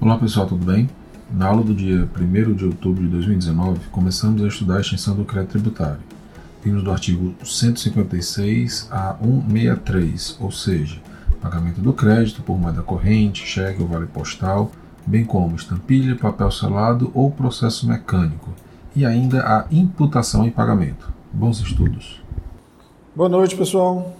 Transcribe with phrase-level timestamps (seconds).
[0.00, 0.88] Olá pessoal, tudo bem?
[1.28, 5.24] Na aula do dia 1 de outubro de 2019, começamos a estudar a extinção do
[5.24, 5.98] crédito tributário.
[6.62, 11.00] Vimos do artigo 156 a 163, ou seja,
[11.42, 14.70] pagamento do crédito por moeda corrente, cheque ou vale postal,
[15.04, 18.54] bem como estampilha, papel selado ou processo mecânico,
[18.94, 21.12] e ainda a imputação em pagamento.
[21.32, 22.22] Bons estudos.
[23.16, 24.16] Boa noite, pessoal.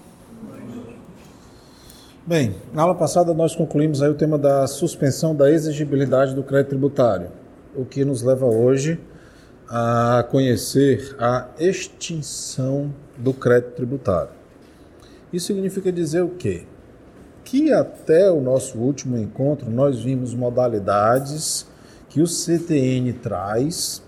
[2.28, 6.68] Bem, na aula passada nós concluímos aí o tema da suspensão da exigibilidade do crédito
[6.68, 7.30] tributário,
[7.74, 9.00] o que nos leva hoje
[9.66, 14.28] a conhecer a extinção do crédito tributário.
[15.32, 16.66] Isso significa dizer o quê?
[17.44, 21.66] Que até o nosso último encontro nós vimos modalidades
[22.10, 24.02] que o CTN traz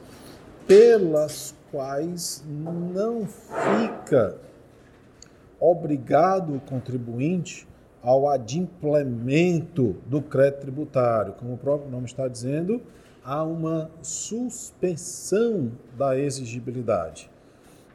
[0.67, 4.37] pelas quais não fica
[5.59, 7.70] obrigado o contribuinte
[8.03, 11.35] ao adimplemento do crédito tributário.
[11.35, 12.81] Como o próprio nome está dizendo,
[13.25, 17.31] há uma suspensão da exigibilidade.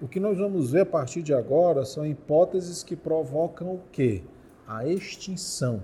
[0.02, 4.22] O que nós vamos ver a partir de agora são hipóteses que provocam o quê?
[4.68, 5.82] A extinção,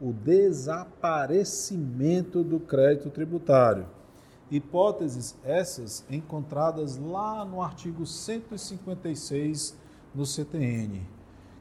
[0.00, 3.86] o desaparecimento do crédito tributário.
[4.50, 9.76] Hipóteses essas encontradas lá no artigo 156
[10.14, 11.17] do CTN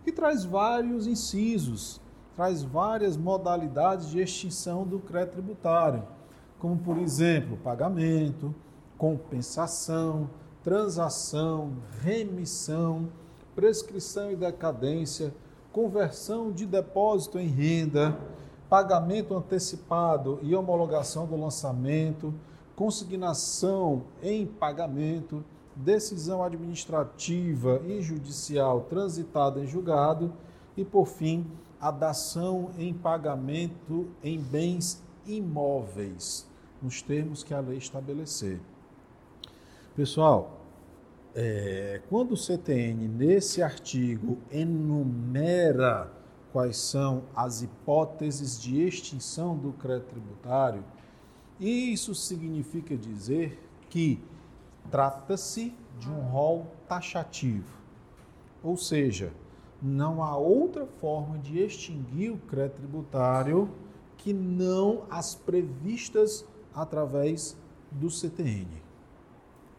[0.07, 1.99] que traz vários incisos,
[2.33, 6.01] traz várias modalidades de extinção do crédito tributário,
[6.59, 8.55] como, por exemplo, pagamento,
[8.97, 10.29] compensação,
[10.63, 13.09] transação, remissão,
[13.53, 15.35] prescrição e decadência,
[15.73, 18.17] conversão de depósito em renda,
[18.69, 22.33] pagamento antecipado e homologação do lançamento,
[22.77, 25.43] consignação em pagamento
[25.77, 30.33] decisão administrativa e judicial transitada em julgado
[30.75, 31.45] e, por fim,
[31.79, 36.47] a dação em pagamento em bens imóveis,
[36.81, 38.59] nos termos que a lei estabelecer.
[39.95, 40.61] Pessoal,
[41.35, 46.11] é, quando o CTN, nesse artigo, enumera
[46.51, 50.83] quais são as hipóteses de extinção do crédito tributário,
[51.59, 53.59] isso significa dizer
[53.89, 54.19] que
[54.89, 57.77] Trata-se de um rol taxativo,
[58.63, 59.33] ou seja,
[59.81, 63.69] não há outra forma de extinguir o crédito tributário
[64.17, 67.57] que não as previstas através
[67.91, 68.67] do CTN.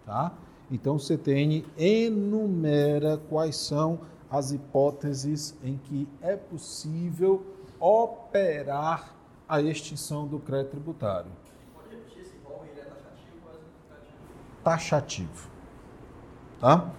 [0.05, 0.33] Tá?
[0.71, 7.45] Então, o CTN enumera quais são as hipóteses em que é possível
[7.81, 9.15] operar
[9.49, 11.31] a extinção do crédito tributário.
[14.63, 15.49] Taxativo.
[16.61, 16.91] Tá?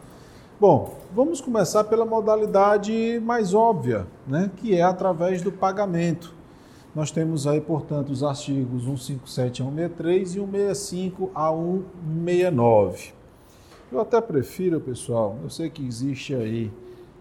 [0.60, 6.34] Bom, vamos começar pela modalidade mais óbvia, né, que é através do pagamento.
[6.94, 13.14] Nós temos aí, portanto, os artigos 157 a 163 e 165 a 169.
[13.92, 16.72] Eu até prefiro, pessoal, eu sei que existe aí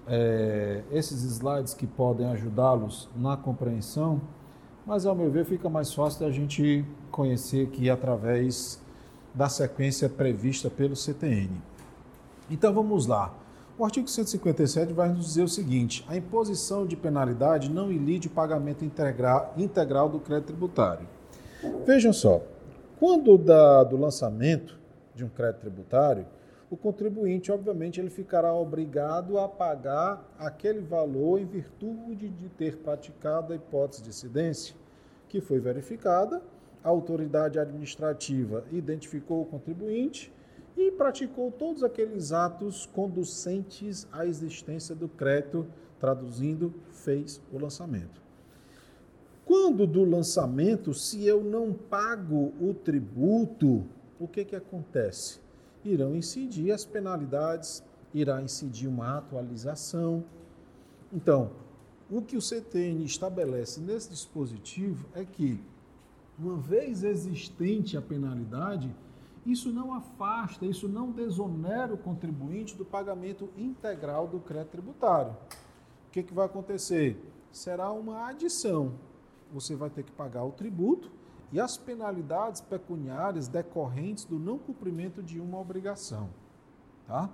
[0.07, 4.21] é, esses slides que podem ajudá-los na compreensão,
[4.87, 8.83] mas ao meu ver fica mais fácil da gente conhecer aqui através
[9.35, 11.51] da sequência prevista pelo CTN.
[12.51, 13.35] Então vamos lá.
[13.79, 18.31] O artigo 157 vai nos dizer o seguinte: a imposição de penalidade não ilide o
[18.31, 21.07] pagamento integral, do crédito tributário.
[21.87, 22.43] Vejam só,
[22.99, 24.79] quando da, do lançamento
[25.15, 26.27] de um crédito tributário,
[26.71, 33.53] o contribuinte, obviamente, ele ficará obrigado a pagar aquele valor em virtude de ter praticado
[33.53, 34.75] a hipótese de incidência
[35.29, 36.43] que foi verificada
[36.83, 40.33] a autoridade administrativa identificou o contribuinte
[40.77, 45.67] e praticou todos aqueles atos conducentes à existência do crédito,
[45.99, 48.23] traduzindo, fez o lançamento.
[49.45, 53.87] Quando do lançamento, se eu não pago o tributo,
[54.21, 55.41] o que, que acontece?
[55.85, 57.83] Irão incidir as penalidades,
[58.13, 60.23] irá incidir uma atualização.
[61.13, 61.51] Então,
[62.11, 65.61] o que o CTN estabelece nesse dispositivo é que
[66.39, 68.95] uma vez existente a penalidade,
[69.45, 75.33] isso não afasta, isso não desonera o contribuinte do pagamento integral do crédito tributário.
[75.33, 77.21] O que, que vai acontecer?
[77.51, 78.95] Será uma adição.
[79.53, 81.11] Você vai ter que pagar o tributo
[81.51, 86.29] e as penalidades pecuniárias decorrentes do não cumprimento de uma obrigação,
[87.07, 87.31] tá?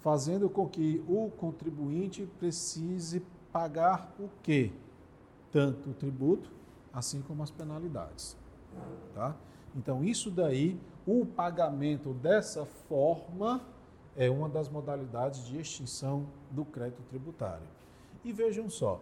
[0.00, 4.70] Fazendo com que o contribuinte precise pagar o quê?
[5.50, 6.52] Tanto o tributo,
[6.92, 8.43] assim como as penalidades.
[9.14, 9.36] Tá?
[9.76, 13.60] Então, isso daí, o pagamento dessa forma
[14.16, 17.66] é uma das modalidades de extinção do crédito tributário.
[18.24, 19.00] E vejam só,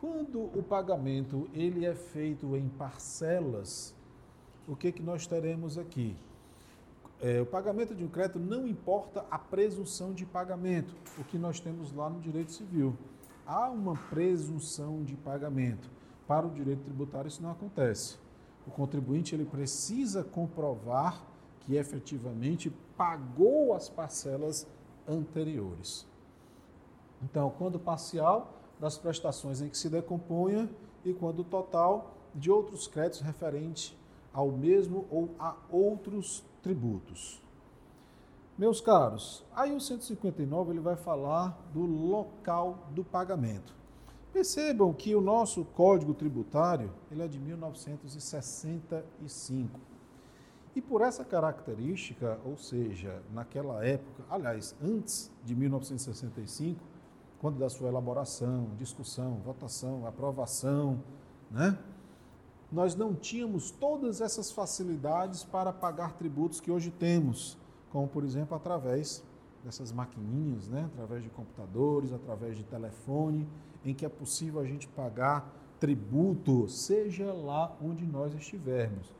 [0.00, 3.94] quando o pagamento ele é feito em parcelas,
[4.68, 6.16] o que, que nós teremos aqui?
[7.20, 11.60] É, o pagamento de um crédito não importa a presunção de pagamento, o que nós
[11.60, 12.94] temos lá no direito civil.
[13.46, 15.88] Há uma presunção de pagamento.
[16.26, 18.18] Para o direito tributário isso não acontece.
[18.66, 21.22] O contribuinte ele precisa comprovar
[21.60, 24.66] que efetivamente pagou as parcelas
[25.06, 26.06] anteriores.
[27.22, 30.68] Então, quando parcial, das prestações em que se decomponha
[31.04, 33.96] e quando total, de outros créditos referentes
[34.32, 37.42] ao mesmo ou a outros tributos.
[38.58, 43.74] Meus caros, aí o 159 ele vai falar do local do pagamento.
[44.36, 49.80] Percebam que o nosso Código Tributário ele é de 1965.
[50.74, 56.78] E por essa característica, ou seja, naquela época, aliás, antes de 1965,
[57.40, 61.02] quando da sua elaboração, discussão, votação, aprovação,
[61.50, 61.78] né?
[62.70, 67.56] Nós não tínhamos todas essas facilidades para pagar tributos que hoje temos,
[67.88, 69.24] como por exemplo através
[69.64, 70.88] dessas maquininhas, né?
[70.92, 73.46] através de computadores, através de telefone,
[73.84, 79.14] em que é possível a gente pagar tributo, seja lá onde nós estivermos.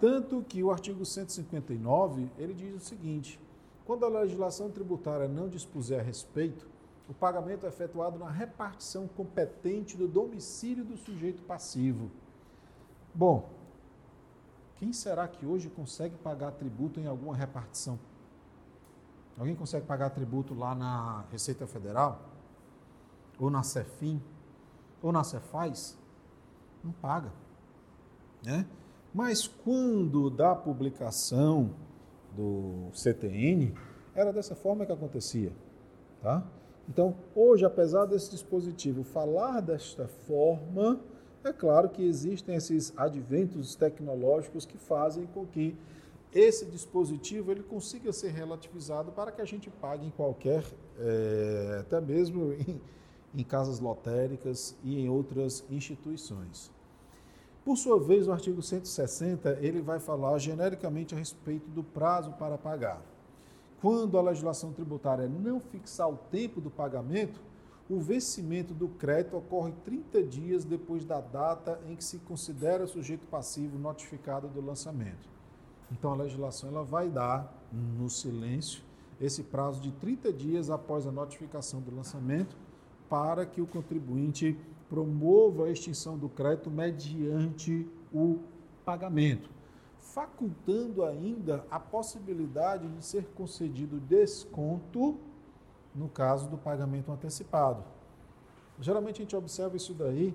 [0.00, 3.40] Tanto que o artigo 159, ele diz o seguinte:
[3.84, 6.68] quando a legislação tributária não dispuser a respeito,
[7.08, 12.08] o pagamento é efetuado na repartição competente do domicílio do sujeito passivo.
[13.12, 13.50] Bom,
[14.76, 17.98] quem será que hoje consegue pagar tributo em alguma repartição?
[19.38, 22.20] Alguém consegue pagar tributo lá na Receita Federal?
[23.38, 24.22] Ou na Cefim?
[25.02, 25.96] Ou na Cefaz?
[26.84, 27.32] Não paga.
[28.44, 28.66] Né?
[29.12, 31.70] Mas quando da publicação
[32.36, 33.74] do CTN,
[34.14, 35.52] era dessa forma que acontecia.
[36.22, 36.44] Tá?
[36.88, 41.00] Então, hoje, apesar desse dispositivo falar desta forma,
[41.42, 45.76] é claro que existem esses adventos tecnológicos que fazem com que
[46.32, 50.64] esse dispositivo ele consiga ser relativizado para que a gente pague em qualquer,
[50.98, 52.80] é, até mesmo em,
[53.34, 56.70] em casas lotéricas e em outras instituições.
[57.64, 62.56] Por sua vez, o artigo 160 ele vai falar genericamente a respeito do prazo para
[62.56, 63.02] pagar.
[63.80, 67.40] Quando a legislação tributária não fixar o tempo do pagamento,
[67.88, 73.26] o vencimento do crédito ocorre 30 dias depois da data em que se considera sujeito
[73.26, 75.39] passivo notificado do lançamento.
[75.90, 78.82] Então a legislação ela vai dar no silêncio
[79.20, 82.56] esse prazo de 30 dias após a notificação do lançamento
[83.08, 84.56] para que o contribuinte
[84.88, 88.38] promova a extinção do crédito mediante o
[88.84, 89.50] pagamento,
[90.00, 95.18] facultando ainda a possibilidade de ser concedido desconto
[95.94, 97.84] no caso do pagamento antecipado.
[98.80, 100.34] Geralmente a gente observa isso daí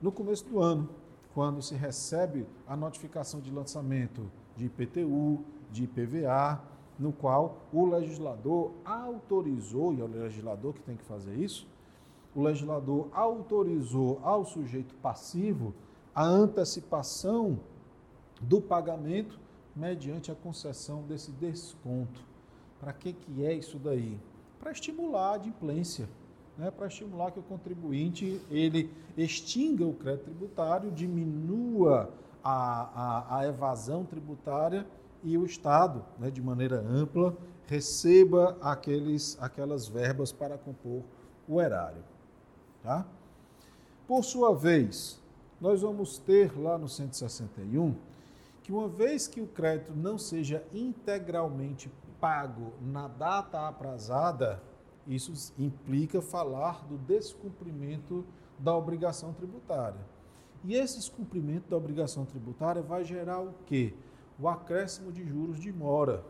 [0.00, 0.88] no começo do ano,
[1.34, 6.60] quando se recebe a notificação de lançamento de IPTU, de IPVA,
[6.98, 11.66] no qual o legislador autorizou, e é o legislador que tem que fazer isso,
[12.34, 15.74] o legislador autorizou ao sujeito passivo
[16.14, 17.58] a antecipação
[18.40, 19.38] do pagamento
[19.74, 22.20] mediante a concessão desse desconto.
[22.78, 24.18] Para que, que é isso daí?
[24.58, 26.08] Para estimular a adimplência,
[26.56, 26.70] né?
[26.70, 32.12] para estimular que o contribuinte ele extinga o crédito tributário, diminua
[32.44, 34.86] a, a, a evasão tributária
[35.22, 37.34] e o Estado, né, de maneira ampla,
[37.66, 41.02] receba aqueles, aquelas verbas para compor
[41.48, 42.04] o erário.
[42.82, 43.06] Tá?
[44.06, 45.20] Por sua vez,
[45.60, 47.94] nós vamos ter lá no 161
[48.62, 54.62] que uma vez que o crédito não seja integralmente pago na data aprazada,
[55.06, 58.24] isso implica falar do descumprimento
[58.58, 60.00] da obrigação tributária.
[60.64, 63.92] E esse descumprimento da obrigação tributária vai gerar o quê?
[64.40, 66.24] O acréscimo de juros de mora,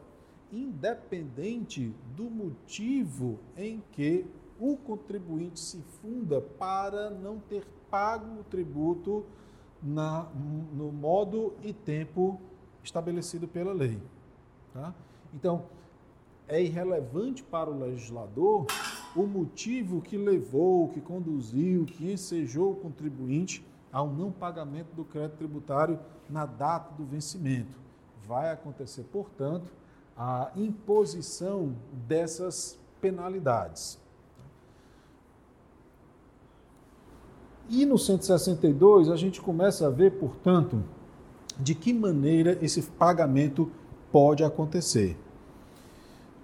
[0.51, 4.27] independente do motivo em que
[4.59, 9.25] o contribuinte se funda para não ter pago o tributo
[9.81, 10.25] na,
[10.73, 12.41] no modo e tempo
[12.83, 14.01] estabelecido pela lei.
[14.73, 14.93] Tá?
[15.33, 15.67] Então,
[16.49, 18.67] é irrelevante para o legislador
[19.15, 23.65] o motivo que levou, que conduziu, que ensejou o contribuinte
[23.95, 27.79] ao não pagamento do crédito tributário na data do vencimento.
[28.27, 29.71] Vai acontecer, portanto,
[30.17, 31.77] a imposição
[32.09, 33.97] dessas penalidades.
[37.69, 40.83] E no 162 a gente começa a ver, portanto,
[41.59, 43.71] de que maneira esse pagamento
[44.11, 45.17] pode acontecer.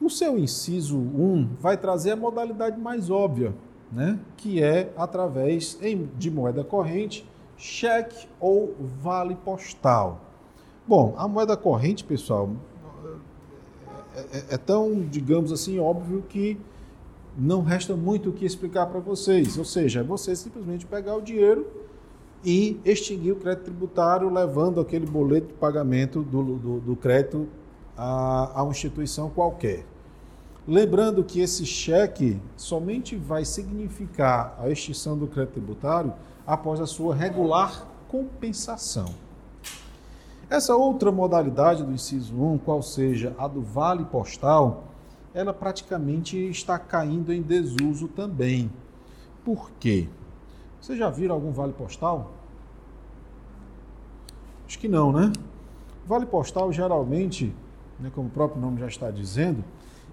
[0.00, 3.52] O seu inciso 1 vai trazer a modalidade mais óbvia,
[3.90, 4.20] né?
[4.36, 5.76] que é através
[6.16, 7.28] de moeda corrente,
[7.60, 10.20] cheque ou vale postal.
[10.88, 12.50] Bom, a moeda corrente, pessoal,
[14.16, 16.58] é, é, é tão, digamos assim, óbvio que
[17.36, 19.58] não resta muito o que explicar para vocês.
[19.58, 21.66] Ou seja, é você simplesmente pegar o dinheiro
[22.42, 27.46] e extinguir o crédito tributário, levando aquele boleto de pagamento do, do, do crédito
[27.96, 29.84] a, a uma instituição qualquer.
[30.68, 36.12] Lembrando que esse cheque somente vai significar a extinção do crédito tributário
[36.46, 39.14] após a sua regular compensação.
[40.50, 44.84] Essa outra modalidade do inciso 1, qual seja a do vale postal,
[45.32, 48.70] ela praticamente está caindo em desuso também.
[49.44, 50.08] Por quê?
[50.80, 52.32] Vocês já viram algum vale postal?
[54.66, 55.32] Acho que não, né?
[56.06, 57.54] Vale postal geralmente,
[57.98, 59.64] né, como o próprio nome já está dizendo,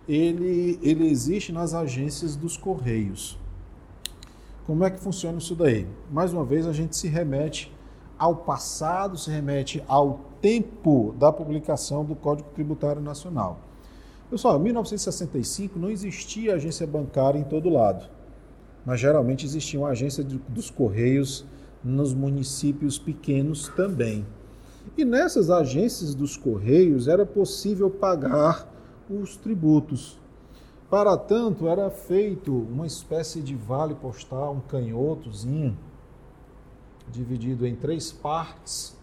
[0.08, 3.40] ele, ele existe nas agências dos Correios.
[4.66, 5.88] Como é que funciona isso daí?
[6.12, 7.74] Mais uma vez, a gente se remete
[8.18, 13.60] ao passado, se remete ao tempo da publicação do Código Tributário Nacional.
[14.30, 18.18] Pessoal, em 1965 não existia agência bancária em todo lado
[18.88, 21.46] mas geralmente existia uma agência de, dos Correios
[21.84, 24.26] nos municípios pequenos também.
[24.98, 28.66] E nessas agências dos Correios era possível pagar
[29.10, 30.20] os tributos.
[30.90, 35.78] Para tanto, era feito uma espécie de vale postal, um canhotozinho,
[37.10, 38.98] dividido em três partes.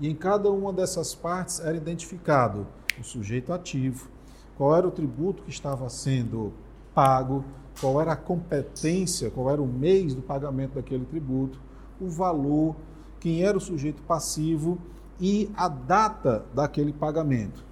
[0.00, 2.66] E em cada uma dessas partes era identificado
[2.98, 4.08] o sujeito ativo,
[4.56, 6.52] qual era o tributo que estava sendo
[6.94, 7.44] pago,
[7.80, 11.60] qual era a competência, qual era o mês do pagamento daquele tributo,
[12.00, 12.76] o valor,
[13.20, 14.78] quem era o sujeito passivo
[15.20, 17.64] e a data daquele pagamento.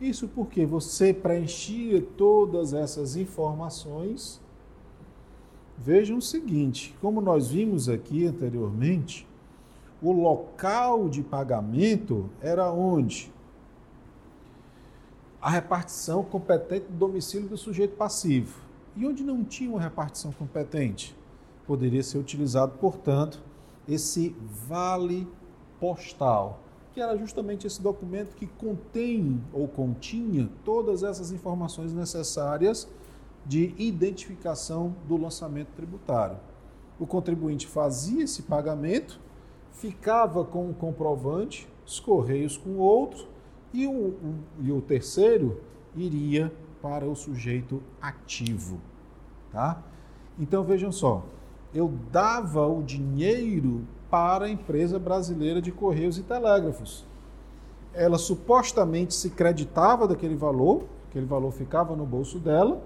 [0.00, 4.40] Isso porque você preenchia todas essas informações.
[5.78, 9.26] Vejam o seguinte: como nós vimos aqui anteriormente,
[10.02, 13.32] o local de pagamento era onde?
[15.40, 18.60] A repartição competente do domicílio do sujeito passivo.
[18.94, 21.16] E onde não tinha uma repartição competente,
[21.66, 23.42] poderia ser utilizado, portanto,
[23.86, 24.34] esse
[24.66, 25.28] vale
[25.78, 26.60] postal,
[26.96, 32.88] que era justamente esse documento que contém ou continha todas essas informações necessárias
[33.44, 36.38] de identificação do lançamento tributário.
[36.98, 39.20] O contribuinte fazia esse pagamento,
[39.72, 43.28] ficava com um comprovante, os correios com outro,
[43.74, 45.60] e o, o, e o terceiro
[45.94, 46.50] iria
[46.80, 48.80] para o sujeito ativo.
[49.52, 49.82] Tá?
[50.38, 51.26] Então vejam só,
[51.74, 57.04] eu dava o dinheiro para a empresa brasileira de Correios e Telégrafos.
[57.92, 62.80] Ela supostamente se creditava daquele valor, aquele valor ficava no bolso dela,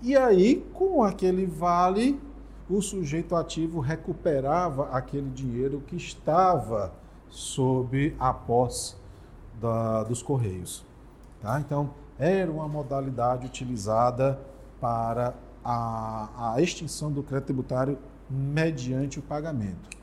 [0.00, 2.18] e aí, com aquele vale,
[2.66, 6.94] o sujeito ativo recuperava aquele dinheiro que estava
[7.28, 8.96] sob a posse
[9.60, 10.82] da, dos Correios.
[11.42, 11.60] Tá?
[11.60, 14.40] Então, era uma modalidade utilizada
[14.80, 17.98] para a, a extinção do crédito tributário
[18.30, 20.01] mediante o pagamento.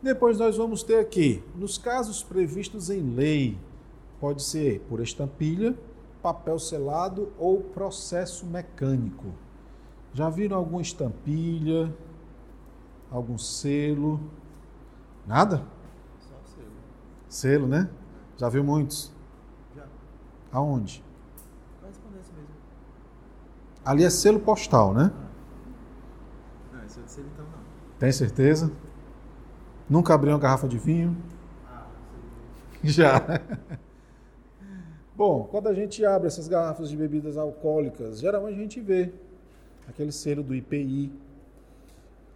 [0.00, 3.58] Depois nós vamos ter aqui, nos casos previstos em lei,
[4.20, 5.76] pode ser por estampilha,
[6.22, 9.26] papel selado ou processo mecânico.
[10.14, 11.92] Já viram alguma estampilha,
[13.10, 14.20] algum selo?
[15.26, 15.64] Nada?
[16.20, 16.70] Só selo.
[17.28, 17.90] Selo, né?
[18.36, 19.12] Já viu muitos?
[20.52, 21.04] Aonde?
[21.80, 22.54] Correspondência mesmo.
[23.84, 25.12] Ali é selo postal, né?
[26.72, 27.58] Não, esse é de selo então não.
[27.98, 28.72] Tem certeza?
[29.88, 31.16] Nunca abriu uma garrafa de vinho?
[32.84, 33.40] Já.
[35.16, 39.12] Bom, quando a gente abre essas garrafas de bebidas alcoólicas, geralmente a gente vê
[39.88, 41.10] aquele selo do IPI.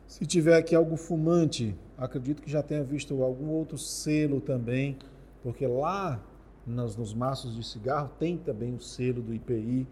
[0.07, 4.97] Se tiver aqui algo fumante, acredito que já tenha visto algum outro selo também,
[5.43, 6.21] porque lá
[6.67, 9.87] nos, nos maços de cigarro tem também o selo do IPI.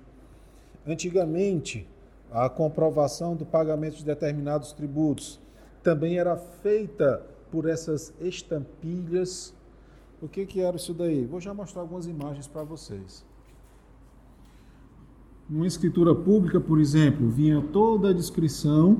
[0.86, 1.86] Antigamente,
[2.30, 5.38] a comprovação do pagamento de determinados tributos
[5.82, 9.54] também era feita por essas estampilhas.
[10.20, 11.24] O que, que era isso daí?
[11.24, 13.24] Vou já mostrar algumas imagens para vocês.
[15.48, 18.98] Numa escritura pública, por exemplo, vinha toda a descrição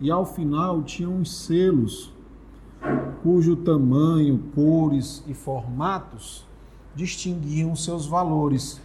[0.00, 2.12] e ao final tinha uns selos
[3.22, 6.46] cujo tamanho, cores e formatos
[6.94, 8.80] distinguiam seus valores,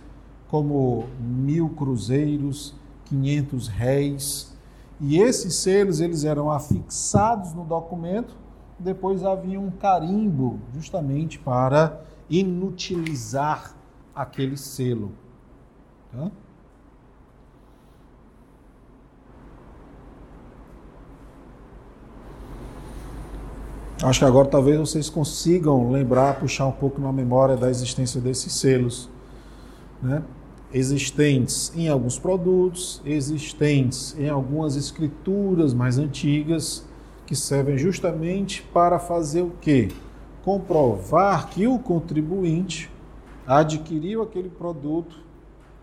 [0.48, 2.76] como mil cruzeiros,
[3.06, 4.56] quinhentos réis.
[5.00, 8.36] E esses selos eles eram afixados no documento,
[8.78, 13.74] depois havia um carimbo justamente para inutilizar
[14.14, 15.12] aquele selo.
[16.12, 16.32] Tá?
[24.04, 28.54] Acho que agora talvez vocês consigam lembrar, puxar um pouco na memória da existência desses
[28.54, 29.10] selos,
[30.02, 30.22] né?
[30.74, 36.86] existentes em alguns produtos, existentes em algumas escrituras mais antigas,
[37.26, 39.90] que servem justamente para fazer o quê?
[40.44, 42.92] Comprovar que o contribuinte
[43.48, 45.24] adquiriu aquele produto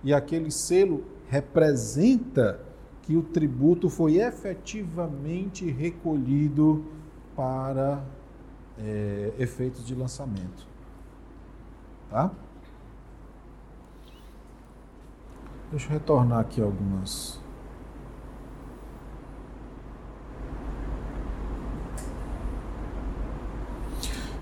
[0.04, 2.60] e aquele selo representa
[3.02, 6.84] que o tributo foi efetivamente recolhido
[7.34, 8.04] para
[8.78, 10.66] é, efeitos de lançamento.
[12.10, 12.30] Tá?
[15.70, 17.41] Deixa eu retornar aqui algumas.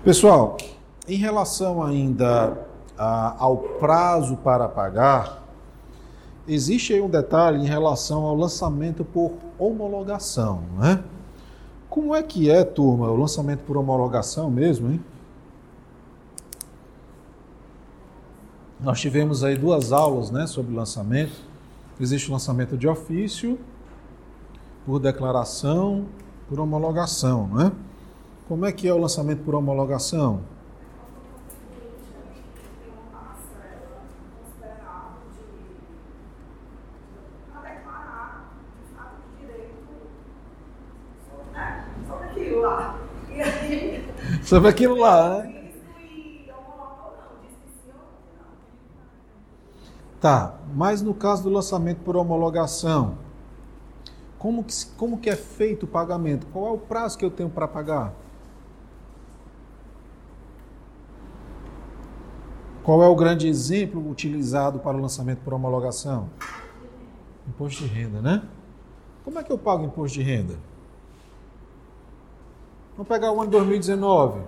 [0.03, 0.57] Pessoal,
[1.07, 2.57] em relação ainda
[2.97, 5.43] a, ao prazo para pagar,
[6.47, 11.03] existe aí um detalhe em relação ao lançamento por homologação, né?
[11.87, 14.99] Como é que é, turma, o lançamento por homologação mesmo, hein?
[18.79, 21.33] Nós tivemos aí duas aulas, né, sobre lançamento.
[21.99, 23.59] Existe o lançamento de ofício,
[24.83, 26.05] por declaração,
[26.49, 27.71] por homologação, né?
[28.51, 30.41] Como é que é o lançamento por homologação?
[44.43, 45.71] Sobre aquilo lá, né?
[50.19, 53.17] Tá, mas no caso do lançamento por homologação,
[54.37, 56.45] como que, como que é feito o pagamento?
[56.47, 58.13] Qual é o prazo que eu tenho para pagar?
[62.83, 66.29] Qual é o grande exemplo utilizado para o lançamento por homologação?
[67.47, 68.43] Imposto de renda, né?
[69.23, 70.55] Como é que eu pago imposto de renda?
[72.93, 74.41] Vamos pegar o ano de 2019.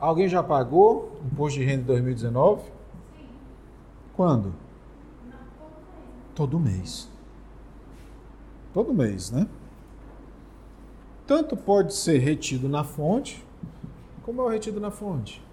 [0.00, 2.62] Alguém já pagou imposto de renda de 2019?
[2.62, 2.70] Sim.
[4.16, 4.52] Quando?
[6.34, 7.08] Todo mês.
[8.72, 9.46] Todo mês, né?
[11.24, 13.44] Tanto pode ser retido na fonte,
[14.24, 15.43] como é o retido na fonte?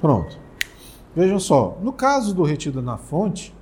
[0.00, 0.38] Pronto.
[1.14, 3.54] Vejam só, no caso do retido na fonte,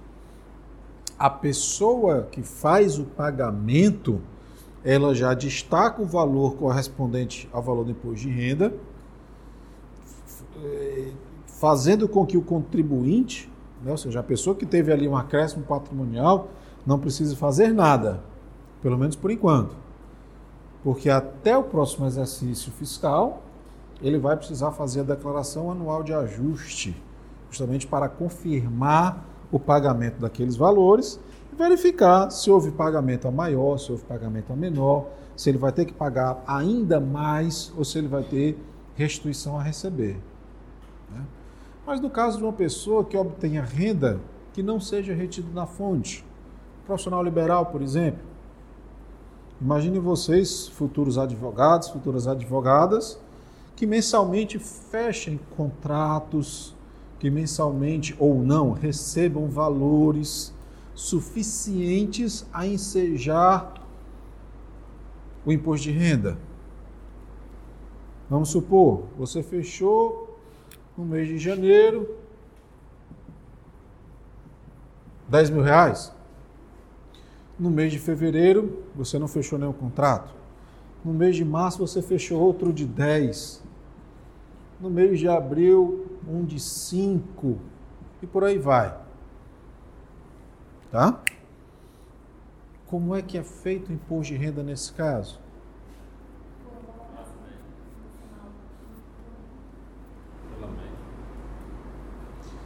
[1.17, 4.21] a pessoa que faz o pagamento,
[4.85, 8.75] ela já destaca o valor correspondente ao valor do imposto de renda,
[11.47, 13.51] fazendo com que o contribuinte,
[13.83, 16.49] né, ou seja, a pessoa que teve ali um acréscimo patrimonial,
[16.85, 18.21] não precise fazer nada,
[18.83, 19.77] pelo menos por enquanto.
[20.83, 23.44] Porque até o próximo exercício fiscal,
[24.05, 26.95] ele vai precisar fazer a declaração anual de ajuste,
[27.49, 31.19] justamente para confirmar o pagamento daqueles valores
[31.51, 35.73] e verificar se houve pagamento a maior, se houve pagamento a menor, se ele vai
[35.73, 38.59] ter que pagar ainda mais ou se ele vai ter
[38.95, 40.21] restituição a receber.
[41.11, 41.25] Né?
[41.87, 44.21] Mas no caso de uma pessoa que obtenha renda
[44.53, 46.23] que não seja retido na fonte,
[46.85, 48.21] profissional liberal, por exemplo,
[49.59, 53.19] imagine vocês, futuros advogados, futuras advogadas,
[53.77, 56.75] que mensalmente fechem contratos
[57.19, 60.55] que mensalmente ou não recebam valores
[60.95, 63.83] suficientes a ensejar
[65.45, 66.39] o imposto de renda.
[68.29, 70.39] Vamos supor, você fechou
[70.97, 72.09] no mês de janeiro
[75.29, 76.13] 10 mil reais.
[77.59, 80.35] No mês de fevereiro, você não fechou nenhum contrato.
[81.05, 83.64] No mês de março, você fechou outro de 10.
[84.85, 87.59] No mês de abril, um de 5
[88.23, 88.95] e por aí vai.
[90.91, 91.23] Tá?
[92.87, 95.41] Como é que é feito o imposto de renda nesse caso?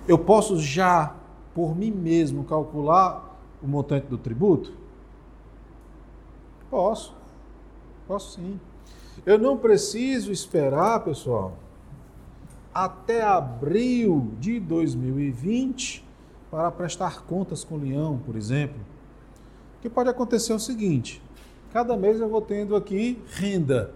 [0.09, 1.14] Eu posso já,
[1.54, 4.72] por mim mesmo, calcular o montante do tributo?
[6.68, 7.14] Posso.
[8.09, 8.59] Posso sim.
[9.24, 11.52] Eu não preciso esperar, pessoal,
[12.72, 16.07] até abril de 2020
[16.50, 18.81] para prestar contas com o leão, por exemplo.
[19.78, 21.22] O que pode acontecer é o seguinte:
[21.72, 23.94] cada mês eu vou tendo aqui renda.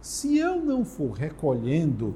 [0.00, 2.14] Se eu não for recolhendo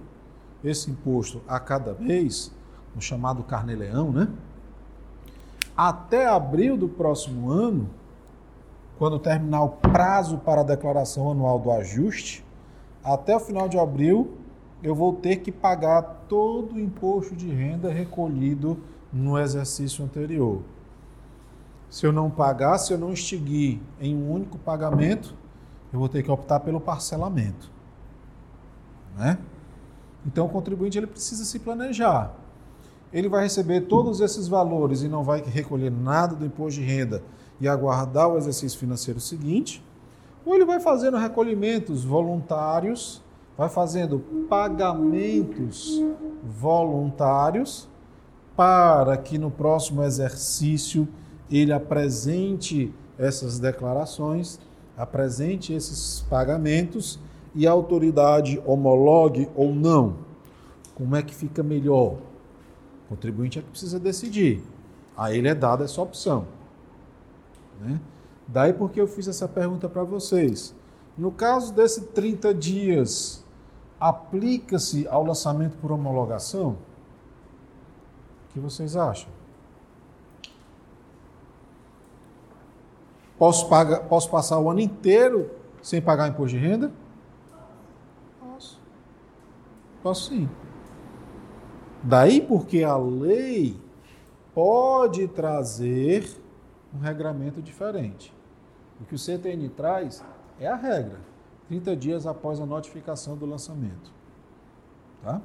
[0.62, 2.52] esse imposto a cada mês,
[2.94, 4.28] no chamado carnê-leão, né?
[5.76, 7.88] Até abril do próximo ano,
[8.98, 12.44] quando terminar o prazo para a declaração anual do ajuste,
[13.02, 14.36] até o final de abril,
[14.82, 18.78] eu vou ter que pagar todo o imposto de renda recolhido
[19.12, 20.62] no exercício anterior.
[21.90, 25.34] Se eu não pagar, se eu não extinguir em um único pagamento,
[25.92, 27.70] eu vou ter que optar pelo parcelamento.
[29.16, 29.38] Né?
[30.26, 32.34] Então o contribuinte ele precisa se planejar.
[33.12, 37.22] Ele vai receber todos esses valores e não vai recolher nada do imposto de renda
[37.58, 39.82] e aguardar o exercício financeiro seguinte,
[40.44, 43.22] ou ele vai fazendo recolhimentos voluntários,
[43.58, 46.00] vai fazendo pagamentos
[46.44, 47.88] voluntários
[48.56, 51.08] para que no próximo exercício
[51.50, 54.60] ele apresente essas declarações,
[54.96, 57.18] apresente esses pagamentos
[57.52, 60.18] e a autoridade homologue ou não.
[60.94, 62.14] Como é que fica melhor?
[63.06, 64.62] O contribuinte é que precisa decidir.
[65.16, 66.46] A ele é dada essa opção.
[67.80, 67.98] Né?
[68.46, 70.72] Daí porque eu fiz essa pergunta para vocês.
[71.16, 73.44] No caso desse 30 dias,
[74.00, 76.76] aplica-se ao lançamento por homologação?
[78.48, 79.30] O que vocês acham?
[83.38, 86.92] Posso, pagar, posso passar o ano inteiro sem pagar imposto de renda?
[88.40, 88.80] Posso.
[90.02, 90.48] Posso sim.
[92.02, 93.76] Daí porque a lei
[94.54, 96.28] pode trazer
[96.92, 98.34] um regramento diferente.
[99.00, 100.24] O que o CTN traz
[100.58, 101.20] é a regra,
[101.68, 104.10] 30 dias após a notificação do lançamento.
[105.22, 105.40] Tá?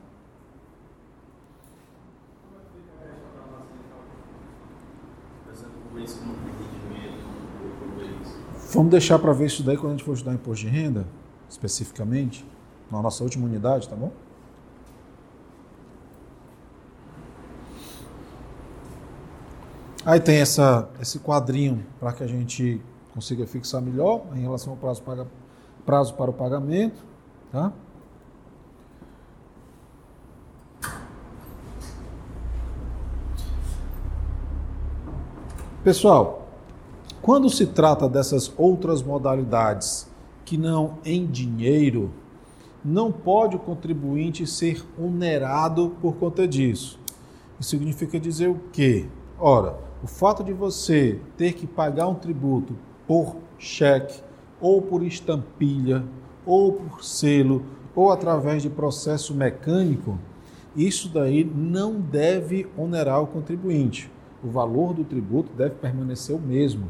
[8.71, 11.05] Vamos deixar para ver isso daí quando a gente for estudar imposto de renda,
[11.47, 12.43] especificamente,
[12.89, 14.12] na nossa última unidade, tá bom?
[20.05, 22.81] Aí tem essa, esse quadrinho para que a gente
[23.13, 25.27] consiga fixar melhor em relação ao prazo, paga,
[25.85, 27.03] prazo para o pagamento.
[27.51, 27.71] Tá?
[35.83, 36.47] Pessoal,
[37.21, 40.09] quando se trata dessas outras modalidades
[40.45, 42.11] que não em dinheiro,
[42.83, 46.99] não pode o contribuinte ser onerado por conta disso.
[47.59, 49.07] Isso significa dizer o quê?
[49.39, 52.75] Ora, o fato de você ter que pagar um tributo
[53.07, 54.21] por cheque,
[54.63, 56.04] ou por estampilha,
[56.45, 57.63] ou por selo,
[57.95, 60.17] ou através de processo mecânico,
[60.76, 64.10] isso daí não deve onerar o contribuinte.
[64.43, 66.88] O valor do tributo deve permanecer o mesmo.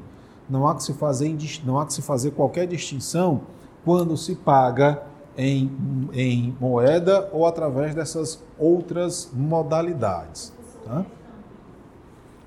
[0.49, 3.41] Não há que se fazer, não há que se fazer qualquer distinção
[3.83, 5.03] quando se paga
[5.37, 5.69] em,
[6.13, 10.53] em moeda ou através dessas outras modalidades.
[10.85, 11.05] Tá?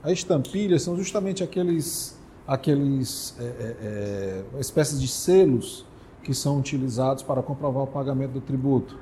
[0.03, 2.16] As estampilhas são justamente aqueles,
[2.47, 5.85] aqueles é, é, é, espécies de selos
[6.23, 8.99] que são utilizados para comprovar o pagamento do tributo.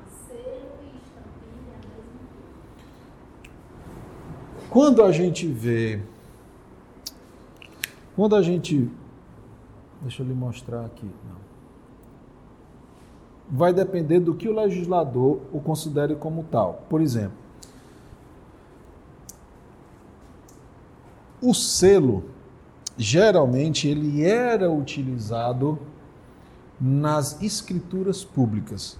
[4.69, 6.01] Quando a gente vê,
[8.15, 8.89] quando a gente,
[10.01, 11.37] deixa eu lhe mostrar aqui, não.
[13.49, 16.83] vai depender do que o legislador o considere como tal.
[16.89, 17.45] Por exemplo,
[21.45, 22.23] O selo,
[22.97, 25.79] geralmente, ele era utilizado
[26.79, 28.99] nas escrituras públicas,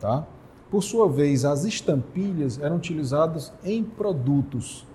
[0.00, 0.26] tá?
[0.70, 4.86] Por sua vez, as estampilhas eram utilizadas em produtos.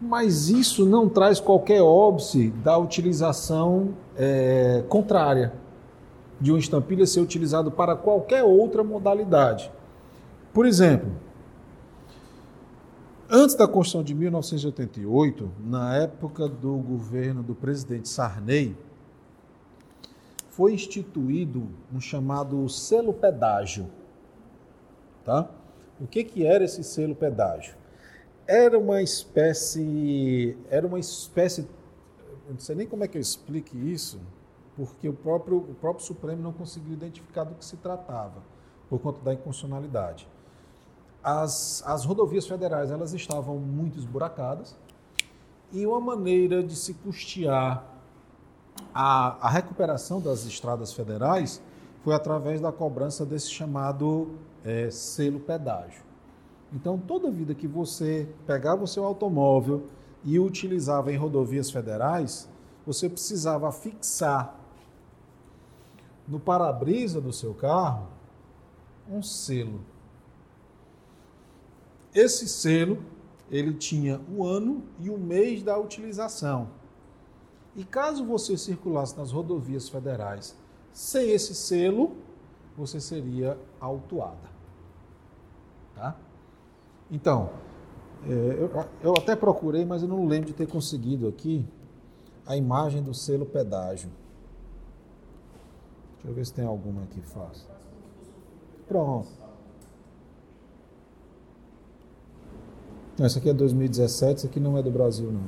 [0.00, 5.52] Mas isso não traz qualquer óbice da utilização é, contrária
[6.40, 9.70] de uma estampilha ser utilizado para qualquer outra modalidade.
[10.52, 11.10] Por exemplo,
[13.32, 18.76] Antes da Constituição de 1988, na época do governo do presidente Sarney,
[20.48, 23.88] foi instituído um chamado selo pedágio.
[25.24, 25.48] Tá?
[26.00, 27.76] O que, que era esse selo pedágio?
[28.48, 31.68] Era uma espécie, era uma espécie,
[32.48, 34.18] eu não sei nem como é que eu explique isso,
[34.74, 38.42] porque o próprio, o próprio Supremo não conseguiu identificar do que se tratava,
[38.88, 40.26] por conta da inconstitucionalidade
[41.22, 44.76] as, as rodovias federais elas estavam muito esburacadas
[45.72, 47.84] e uma maneira de se custear
[48.94, 51.62] a, a recuperação das estradas federais
[52.02, 54.30] foi através da cobrança desse chamado
[54.64, 56.02] é, selo pedágio.
[56.72, 59.86] Então, toda vida que você pegava o seu automóvel
[60.24, 62.48] e utilizava em rodovias federais,
[62.86, 64.58] você precisava fixar
[66.26, 68.06] no para-brisa do seu carro
[69.10, 69.80] um selo
[72.14, 72.98] esse selo,
[73.50, 76.68] ele tinha o ano e o mês da utilização.
[77.74, 80.56] E caso você circulasse nas rodovias federais
[80.92, 82.16] sem esse selo,
[82.76, 84.50] você seria autuada.
[85.94, 86.16] Tá?
[87.10, 87.50] Então,
[88.26, 88.70] é, eu,
[89.02, 91.66] eu, até procurei, mas eu não lembro de ter conseguido aqui
[92.46, 94.10] a imagem do selo pedágio.
[96.14, 97.66] Deixa eu ver se tem alguma aqui fácil.
[98.86, 99.28] Pronto.
[103.20, 105.42] Não, essa aqui é 2017, isso aqui não é do Brasil, não.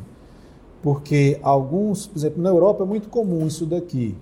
[0.82, 4.14] Porque alguns, por exemplo, na Europa é muito comum isso daqui.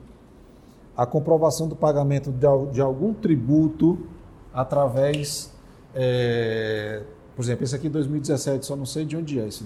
[0.96, 4.06] A comprovação do pagamento de, de algum tributo
[4.54, 5.52] através.
[5.92, 7.02] É,
[7.34, 9.48] por exemplo, esse aqui é 2017, só não sei de onde é.
[9.48, 9.64] Esse,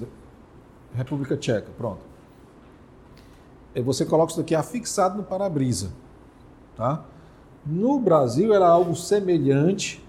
[0.95, 2.01] República Tcheca, pronto.
[3.75, 5.91] E você coloca isso daqui afixado no para-brisa.
[6.75, 7.05] Tá?
[7.67, 10.03] No Brasil era algo semelhante,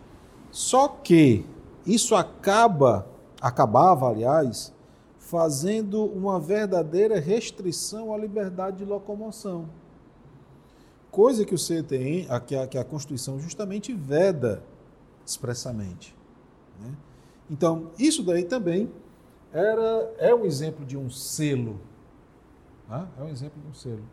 [0.49, 1.45] só que
[1.85, 3.05] isso acaba,
[3.45, 4.73] acabava, aliás,
[5.19, 9.69] fazendo uma verdadeira restrição à liberdade de locomoção.
[11.11, 14.63] Coisa que o CTN, que a, que a Constituição justamente veda
[15.23, 16.15] expressamente.
[16.81, 16.91] Né?
[17.47, 18.91] Então, isso daí também
[19.53, 21.79] era, é um exemplo de um selo.
[22.89, 23.07] Né?
[23.19, 24.03] É um exemplo de um selo.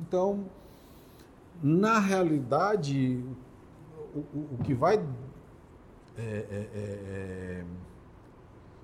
[0.00, 0.46] Então,
[1.62, 3.24] na realidade,
[4.12, 4.96] o, o, o que vai
[6.18, 7.64] é, é, é, é,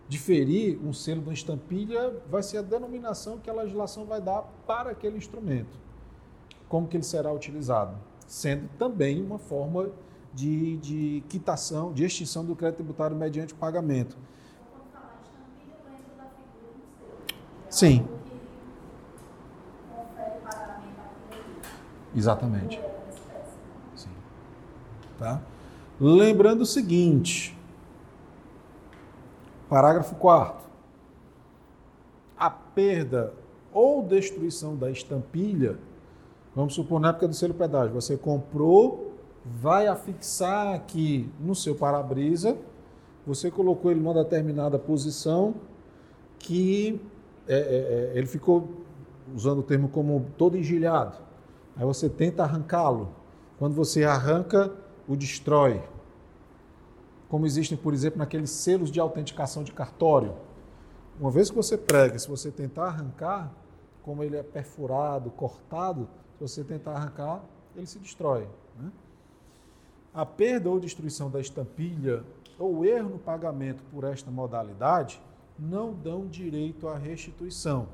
[0.08, 4.90] diferir um selo da estampilha vai ser a denominação que a legislação vai dar para
[4.90, 5.76] aquele instrumento,
[6.68, 7.94] como que ele será utilizado,
[8.26, 9.90] sendo também uma forma
[10.32, 14.16] de, de quitação, de extinção do crédito tributário mediante pagamento.
[17.68, 18.06] Sim.
[22.16, 22.80] Exatamente.
[23.94, 24.08] Sim.
[25.18, 25.42] Tá?
[26.00, 27.57] Lembrando o seguinte,
[29.68, 30.66] parágrafo 4
[32.36, 33.32] A perda
[33.72, 35.78] ou destruição da estampilha,
[36.54, 42.56] vamos supor na época do selo pedágio, você comprou, vai afixar aqui no seu para-brisa,
[43.26, 45.54] você colocou ele numa determinada posição
[46.38, 47.00] que
[47.46, 48.68] é, é, é, ele ficou,
[49.34, 51.16] usando o termo como todo engilhado.
[51.76, 53.10] Aí você tenta arrancá-lo.
[53.58, 54.72] Quando você arranca,
[55.06, 55.82] o destrói.
[57.28, 60.34] Como existem, por exemplo, naqueles selos de autenticação de cartório.
[61.20, 63.52] Uma vez que você prega, se você tentar arrancar,
[64.02, 67.42] como ele é perfurado, cortado, se você tentar arrancar,
[67.76, 68.48] ele se destrói.
[68.78, 68.90] Né?
[70.14, 72.24] A perda ou destruição da estampilha
[72.58, 75.20] ou erro no pagamento por esta modalidade
[75.58, 77.88] não dão direito à restituição.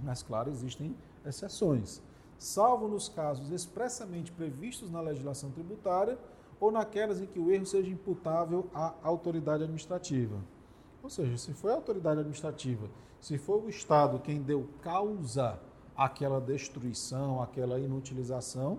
[0.00, 0.94] Mas, claro, existem
[1.24, 2.02] exceções
[2.42, 6.18] salvo nos casos expressamente previstos na legislação tributária
[6.62, 10.36] ou naquelas em que o erro seja imputável à autoridade administrativa.
[11.02, 12.88] Ou seja, se foi a autoridade administrativa,
[13.20, 15.58] se foi o Estado quem deu causa
[15.96, 18.78] àquela destruição, àquela inutilização,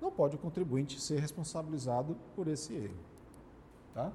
[0.00, 2.96] não pode o contribuinte ser responsabilizado por esse erro.
[3.92, 4.10] Tá?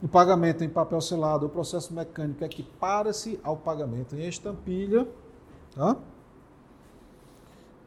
[0.00, 5.08] O pagamento em papel selado, o processo mecânico equipara-se ao pagamento em estampilha.
[5.74, 5.96] Tá?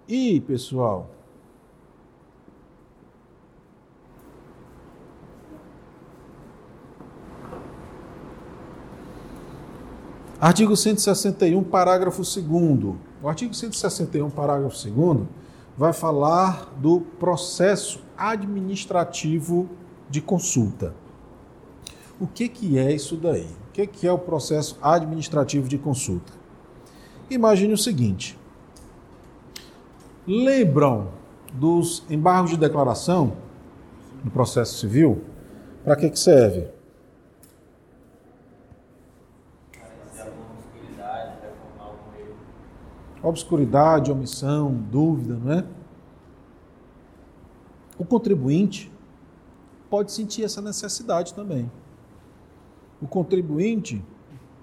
[0.10, 1.10] E, pessoal,
[10.46, 12.38] Artigo 161, parágrafo 2
[13.20, 15.28] O artigo 161, parágrafo 2
[15.76, 19.68] vai falar do processo administrativo
[20.08, 20.94] de consulta.
[22.20, 23.48] O que, que é isso daí?
[23.70, 26.32] O que, que é o processo administrativo de consulta?
[27.28, 28.38] Imagine o seguinte:
[30.28, 31.08] lembram
[31.56, 33.34] dos embargos de declaração
[34.24, 35.24] no processo civil?
[35.84, 36.75] Para que, que serve?
[43.26, 45.66] Obscuridade, omissão, dúvida, não é?
[47.98, 48.92] O contribuinte
[49.90, 51.72] pode sentir essa necessidade também.
[53.02, 54.04] O contribuinte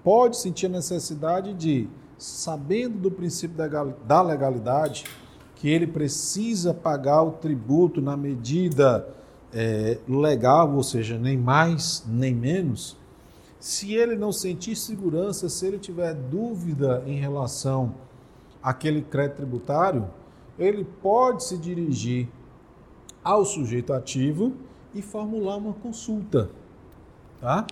[0.03, 3.57] pode sentir a necessidade de, sabendo do princípio
[4.05, 5.05] da legalidade,
[5.55, 9.07] que ele precisa pagar o tributo na medida
[9.53, 12.97] é, legal, ou seja, nem mais nem menos,
[13.59, 17.95] se ele não sentir segurança, se ele tiver dúvida em relação
[18.63, 20.07] àquele crédito tributário,
[20.57, 22.29] ele pode se dirigir
[23.23, 24.53] ao sujeito ativo
[24.93, 26.49] e formular uma consulta.
[27.41, 27.65] Tá?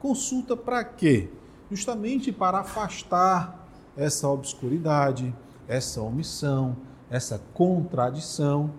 [0.00, 1.28] Consulta para quê?
[1.70, 5.34] Justamente para afastar essa obscuridade,
[5.66, 6.76] essa omissão,
[7.10, 8.70] essa contradição.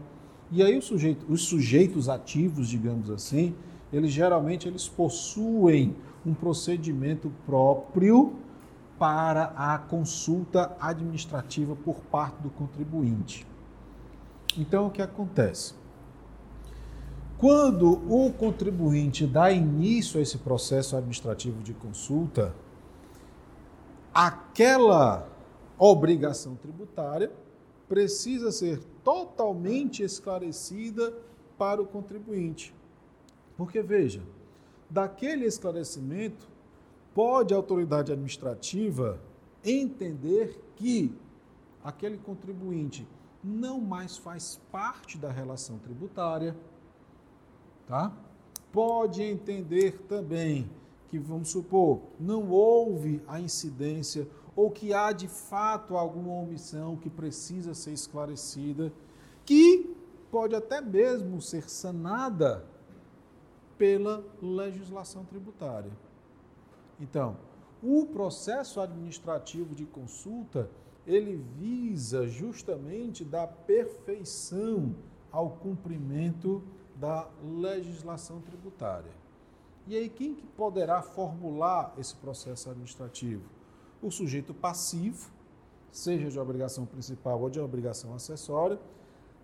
[0.52, 3.54] E aí sujeito, os sujeitos ativos, digamos assim,
[3.92, 5.96] eles geralmente eles possuem
[6.26, 8.34] um procedimento próprio
[9.00, 13.48] para a consulta administrativa por parte do contribuinte.
[14.58, 15.74] Então, o que acontece?
[17.38, 22.54] Quando o contribuinte dá início a esse processo administrativo de consulta,
[24.14, 25.26] aquela
[25.78, 27.32] obrigação tributária
[27.88, 31.14] precisa ser totalmente esclarecida
[31.58, 32.76] para o contribuinte.
[33.56, 34.22] Porque, veja,
[34.90, 36.49] daquele esclarecimento,
[37.20, 39.20] pode a autoridade administrativa
[39.62, 41.14] entender que
[41.84, 43.06] aquele contribuinte
[43.44, 46.56] não mais faz parte da relação tributária,
[47.86, 48.14] tá?
[48.72, 50.72] Pode entender também
[51.10, 57.10] que, vamos supor, não houve a incidência ou que há de fato alguma omissão que
[57.10, 58.94] precisa ser esclarecida,
[59.44, 59.94] que
[60.32, 62.66] pode até mesmo ser sanada
[63.78, 65.92] pela legislação tributária.
[67.00, 67.38] Então,
[67.82, 70.70] o processo administrativo de consulta,
[71.08, 74.96] ele visa justamente dar perfeição
[75.32, 76.62] ao cumprimento
[76.96, 79.12] da legislação tributária.
[79.88, 83.44] E aí, quem que poderá formular esse processo administrativo?
[84.02, 85.32] O sujeito passivo,
[85.92, 88.80] seja de obrigação principal ou de obrigação acessória,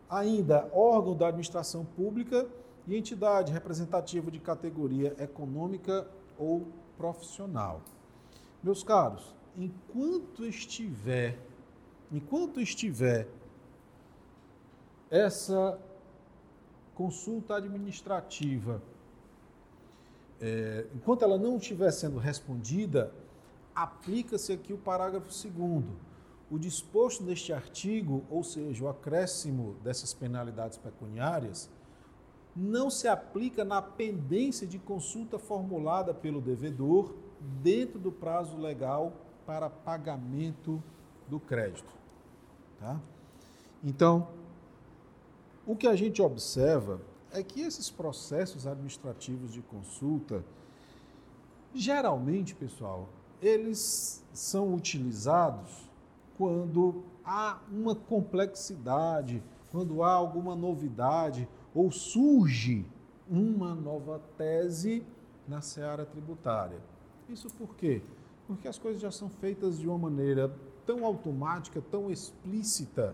[0.10, 2.48] ainda órgão da administração pública
[2.86, 7.82] e entidade representativa de categoria econômica ou profissional.
[8.64, 11.38] Meus caros, enquanto estiver,
[12.12, 13.28] enquanto estiver
[15.10, 15.80] essa
[16.94, 18.82] consulta administrativa,
[20.42, 23.14] é, enquanto ela não estiver sendo respondida,
[23.74, 25.84] aplica-se aqui o parágrafo 2
[26.50, 31.70] o disposto neste artigo, ou seja, o acréscimo dessas penalidades pecuniárias,
[32.56, 37.14] não se aplica na pendência de consulta formulada pelo devedor
[37.62, 39.14] dentro do prazo legal
[39.46, 40.82] para pagamento
[41.28, 41.94] do crédito.
[42.80, 43.00] Tá?
[43.84, 44.30] Então,
[45.66, 50.44] o que a gente observa é que esses processos administrativos de consulta,
[51.74, 53.10] geralmente, pessoal,
[53.42, 55.90] eles são utilizados
[56.38, 62.86] quando há uma complexidade, quando há alguma novidade ou surge
[63.30, 65.06] uma nova tese
[65.46, 66.80] na seara tributária.
[67.28, 68.02] Isso por quê?
[68.48, 73.14] Porque as coisas já são feitas de uma maneira tão automática, tão explícita,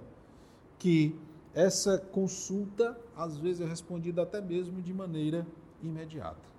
[0.77, 1.19] que
[1.53, 5.45] essa consulta às vezes é respondida até mesmo de maneira
[5.81, 6.51] imediata.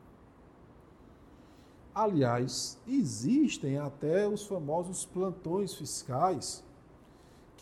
[1.94, 6.64] Aliás, existem até os famosos plantões fiscais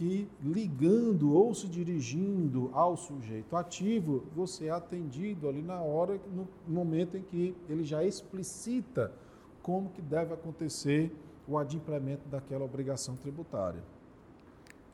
[0.00, 6.48] que ligando ou se dirigindo ao sujeito ativo, você é atendido ali na hora, no
[6.66, 9.12] momento em que ele já explicita
[9.62, 11.14] como que deve acontecer
[11.46, 13.82] o adimplemento daquela obrigação tributária.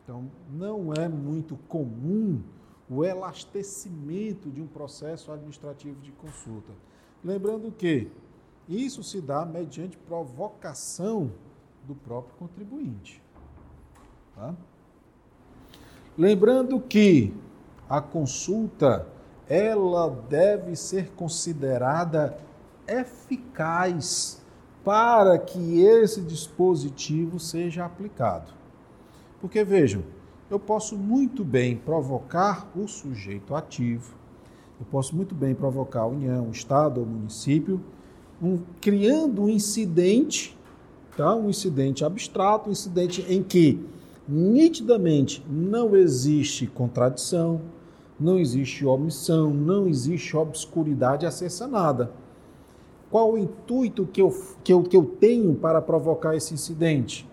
[0.02, 2.42] Então, não é muito comum
[2.90, 6.72] o elastecimento de um processo administrativo de consulta.
[7.22, 8.10] Lembrando que
[8.68, 11.30] isso se dá mediante provocação
[11.86, 13.22] do próprio contribuinte.
[14.34, 14.52] Tá?
[16.18, 17.34] Lembrando que
[17.88, 19.06] a consulta
[19.48, 22.36] ela deve ser considerada
[22.88, 24.42] eficaz
[24.82, 28.52] para que esse dispositivo seja aplicado.
[29.40, 30.02] Porque vejam,
[30.50, 34.14] eu posso muito bem provocar o sujeito ativo,
[34.80, 37.80] eu posso muito bem provocar a União, o Estado ou município,
[38.40, 40.56] um, criando um incidente,
[41.16, 41.34] tá?
[41.34, 43.84] um incidente abstrato, um incidente em que
[44.28, 47.60] nitidamente não existe contradição,
[48.18, 51.26] não existe omissão, não existe obscuridade
[51.66, 52.10] nada.
[53.10, 54.30] Qual o intuito que eu,
[54.64, 57.28] que, eu, que eu tenho para provocar esse incidente?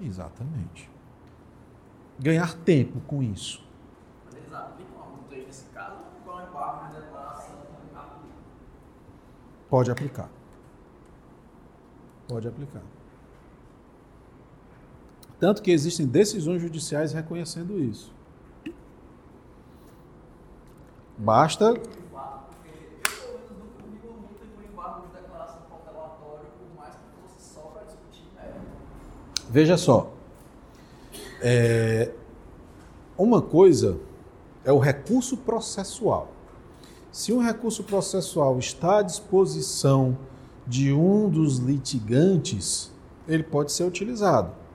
[0.00, 0.90] Exatamente.
[2.18, 3.64] Ganhar tempo com isso.
[6.94, 7.56] Declaração?
[9.68, 10.30] Pode aplicar.
[12.28, 12.82] Pode aplicar.
[15.38, 18.12] Tanto que existem decisões judiciais reconhecendo isso.
[21.18, 21.74] Basta.
[29.48, 30.12] Veja só.
[31.40, 32.12] É,
[33.16, 33.98] uma coisa
[34.64, 36.32] é o recurso processual.
[37.12, 40.18] Se um recurso processual está à disposição
[40.66, 42.92] de um dos litigantes,
[43.26, 44.65] ele pode ser utilizado.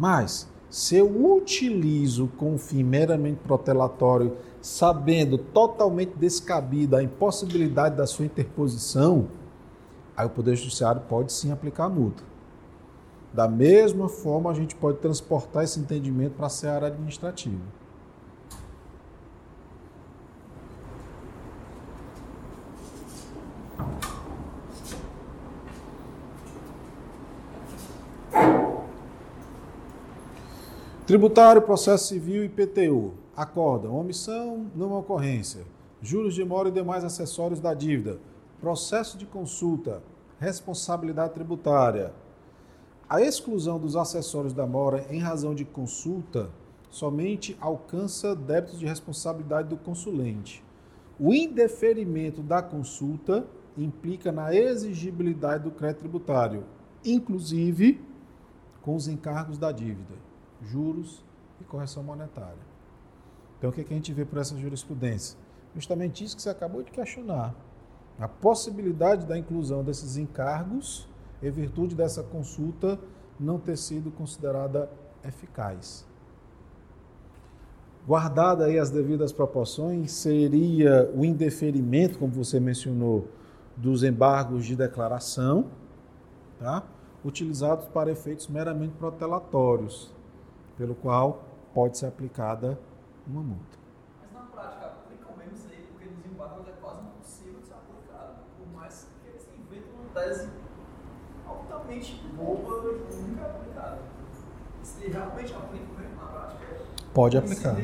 [0.00, 8.06] Mas, se eu utilizo com um fim meramente protelatório, sabendo totalmente descabida a impossibilidade da
[8.06, 9.28] sua interposição,
[10.16, 12.22] aí o Poder Judiciário pode sim aplicar a multa.
[13.30, 17.60] Da mesma forma, a gente pode transportar esse entendimento para a seara administrativa.
[31.10, 33.14] Tributário, processo civil e IPTU.
[33.36, 35.64] Acordam omissão, não ocorrência.
[36.00, 38.20] Juros de mora e demais acessórios da dívida.
[38.60, 40.04] Processo de consulta.
[40.38, 42.12] Responsabilidade tributária.
[43.08, 46.48] A exclusão dos acessórios da mora em razão de consulta
[46.88, 50.62] somente alcança débitos de responsabilidade do consulente.
[51.18, 53.44] O indeferimento da consulta
[53.76, 56.62] implica na exigibilidade do crédito tributário,
[57.04, 58.00] inclusive
[58.80, 60.29] com os encargos da dívida,
[60.62, 61.24] juros
[61.60, 62.70] e correção monetária.
[63.58, 65.38] Então, o que, é que a gente vê por essa jurisprudência?
[65.74, 67.54] Justamente isso que você acabou de questionar.
[68.18, 71.08] A possibilidade da inclusão desses encargos
[71.42, 72.98] em virtude dessa consulta
[73.38, 74.90] não ter sido considerada
[75.24, 76.06] eficaz.
[78.06, 83.28] Guardada aí as devidas proporções, seria o indeferimento, como você mencionou,
[83.76, 85.66] dos embargos de declaração,
[86.58, 86.82] tá?
[87.24, 90.12] utilizados para efeitos meramente protelatórios,
[90.80, 92.78] pelo qual pode ser aplicada
[93.26, 93.76] uma multa.
[94.22, 97.74] Mas na prática, aplicam mesmo isso aí, porque nos embargos é quase impossível de ser
[97.74, 100.48] aplicado, por mais que eles inventem uma tese
[101.46, 103.98] altamente boba e nunca aplicada.
[104.82, 106.80] Se realmente aplicam mesmo na prática, é
[107.12, 107.76] Pode aplicar.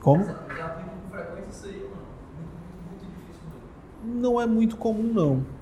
[0.00, 0.24] Como?
[0.24, 1.96] Já aplicam com frequência isso aí ou não?
[2.36, 2.54] Muito,
[2.90, 3.42] muito difícil
[4.04, 4.20] mesmo.
[4.20, 5.58] Não é muito comum, não.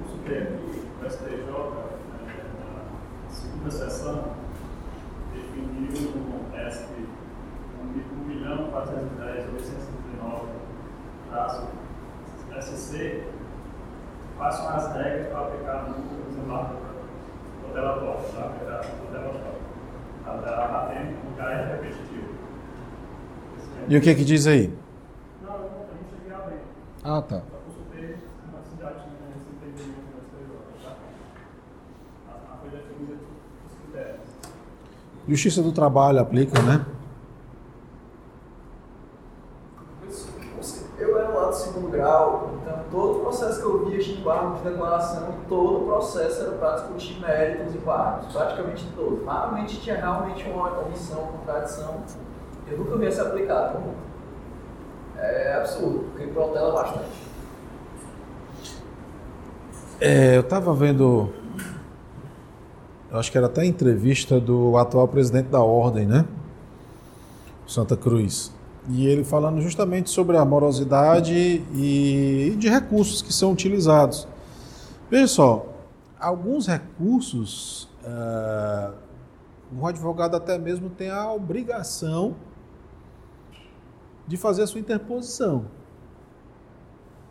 [0.00, 0.58] O Supremo,
[1.02, 4.34] o STJ, eh, na segunda sessão,
[5.32, 7.06] definiu um ESP
[7.82, 10.48] 1 milhão 410 839
[11.30, 11.68] traço
[12.60, 13.24] SC,
[14.36, 16.78] quais são as regras para aplicar a multa dos embargos
[17.62, 19.60] protelatórios, para aplicar protelatório.
[20.26, 22.34] A da patente já é repetitivo.
[23.90, 24.72] E o que que diz aí?
[27.02, 27.42] Ah, tá.
[35.26, 36.86] Justiça do Trabalho aplica, né?
[40.96, 44.56] Eu era lá do segundo grau, então todo o processo que eu via tinha embargo
[44.58, 49.24] de declaração todo o processo era para discutir méritos e embargos, praticamente todo.
[49.24, 52.04] Raramente tinha realmente uma omissão, contradição.
[52.70, 53.80] Eu nunca vi essa aplicada.
[55.16, 57.30] É absurdo, porque protela bastante.
[60.00, 61.28] É, eu estava vendo,
[63.10, 66.24] eu acho que era até entrevista do atual presidente da Ordem, né?
[67.66, 68.52] Santa Cruz.
[68.88, 71.34] E ele falando justamente sobre a morosidade
[71.74, 74.26] e de recursos que são utilizados.
[75.10, 75.66] Veja só,
[76.18, 78.92] alguns recursos, ah,
[79.78, 82.34] o advogado até mesmo tem a obrigação
[84.30, 85.66] de fazer a sua interposição.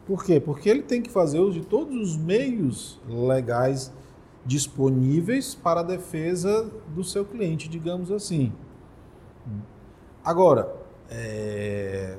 [0.05, 0.37] Por quê?
[0.37, 3.89] Porque ele tem que fazer uso de todos os meios legais
[4.45, 8.51] disponíveis para a defesa do seu cliente, digamos assim.
[10.25, 10.75] Agora,
[11.09, 12.17] é,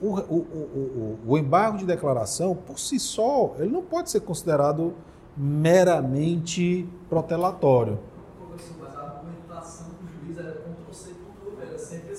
[0.00, 4.94] o, o, o, o, embargo de declaração, por si só, ele não pode ser considerado
[5.36, 7.98] meramente protelatório.
[8.38, 12.12] Como assim, mas a argumentação do juiz era Ctrl C, Ctrl V, era sempre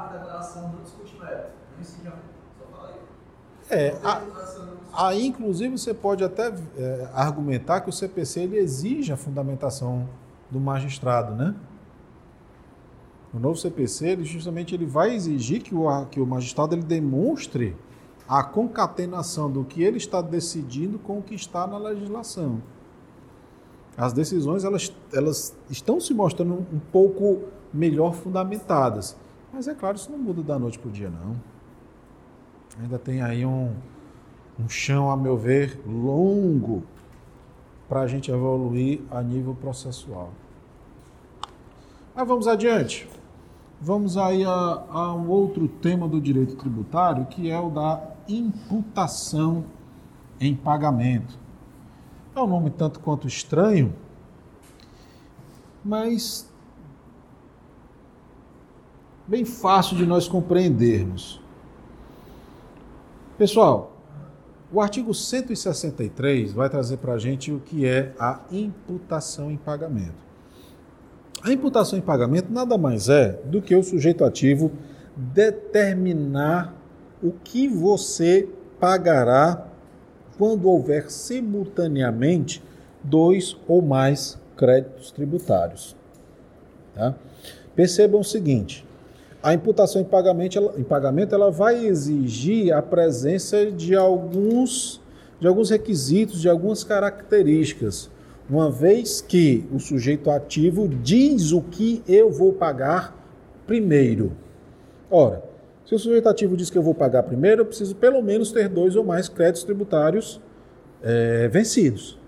[0.00, 1.50] de declaração não discute mérito.
[2.04, 2.22] Não a multa,
[2.58, 3.00] só fala aí.
[3.70, 4.22] É, a-
[4.98, 10.08] Aí, inclusive, você pode até é, argumentar que o CPC ele exige a fundamentação
[10.50, 11.54] do magistrado, né?
[13.34, 16.82] O novo CPC, ele justamente ele vai exigir que o, a- que o magistrado ele
[16.82, 17.76] demonstre
[18.26, 22.62] a concatenação do que ele está decidindo com o que está na legislação.
[23.98, 27.42] As decisões elas, elas estão se mostrando um pouco
[27.72, 29.16] melhor fundamentadas.
[29.56, 31.34] Mas é claro, isso não muda da noite para o dia, não.
[32.78, 33.74] Ainda tem aí um,
[34.60, 36.82] um chão, a meu ver, longo
[37.88, 40.30] para a gente evoluir a nível processual.
[42.14, 43.08] Mas vamos adiante.
[43.80, 49.64] Vamos aí a, a um outro tema do direito tributário, que é o da imputação
[50.38, 51.38] em pagamento.
[52.34, 53.94] É um nome tanto quanto estranho,
[55.82, 56.46] mas
[59.26, 61.40] bem fácil de nós compreendermos.
[63.36, 63.96] Pessoal,
[64.72, 70.26] o artigo 163 vai trazer para a gente o que é a imputação em pagamento.
[71.42, 74.72] A imputação em pagamento nada mais é do que o sujeito ativo
[75.16, 76.74] determinar
[77.22, 78.48] o que você
[78.80, 79.66] pagará
[80.38, 82.62] quando houver simultaneamente
[83.02, 85.96] dois ou mais créditos tributários.
[86.94, 87.14] tá?
[87.74, 88.85] Percebam o seguinte:
[89.46, 95.00] A imputação em pagamento, ela, em pagamento, ela vai exigir a presença de alguns,
[95.38, 98.10] de alguns requisitos, de algumas características,
[98.50, 103.16] uma vez que o sujeito ativo diz o que eu vou pagar
[103.68, 104.32] primeiro.
[105.08, 105.44] Ora,
[105.84, 108.68] se o sujeito ativo diz que eu vou pagar primeiro, eu preciso pelo menos ter
[108.68, 110.40] dois ou mais créditos tributários
[111.00, 112.18] é, vencidos.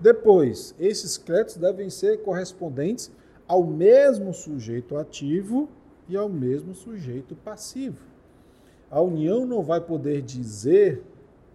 [0.00, 3.12] Depois, esses créditos devem ser correspondentes
[3.46, 5.68] ao mesmo sujeito ativo
[6.12, 8.04] e ao mesmo sujeito passivo.
[8.90, 11.02] A União não vai poder dizer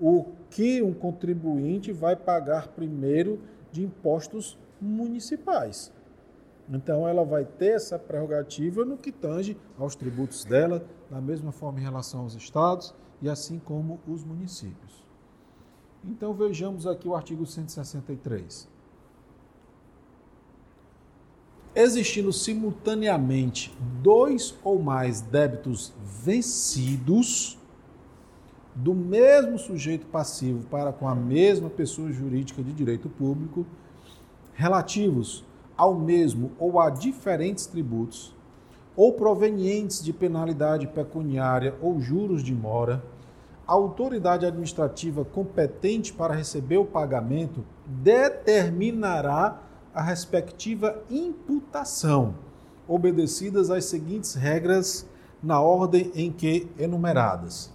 [0.01, 3.39] o que um contribuinte vai pagar primeiro
[3.71, 5.93] de impostos municipais.
[6.67, 11.79] Então, ela vai ter essa prerrogativa no que tange aos tributos dela, da mesma forma
[11.79, 15.05] em relação aos estados e assim como os municípios.
[16.03, 18.67] Então, vejamos aqui o artigo 163.
[21.79, 23.71] Existindo simultaneamente
[24.01, 27.55] dois ou mais débitos vencidos
[28.73, 33.63] do mesmo sujeito passivo para com a mesma pessoa jurídica de direito público,
[34.55, 35.45] relativos
[35.77, 38.33] ao mesmo ou a diferentes tributos,
[38.95, 43.03] ou provenientes de penalidade pecuniária ou juros de mora,
[43.67, 49.66] a autoridade administrativa competente para receber o pagamento determinará
[49.97, 52.35] a respectiva imputação,
[52.87, 55.05] obedecidas as seguintes regras
[55.41, 57.71] na ordem em que enumeradas.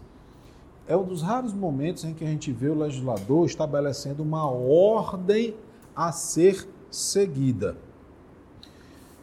[0.87, 5.55] É um dos raros momentos em que a gente vê o legislador estabelecendo uma ordem
[5.95, 7.77] a ser seguida